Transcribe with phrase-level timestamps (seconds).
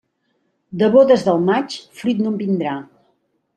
[0.83, 2.75] De bodes del maig, fruit no en vindrà.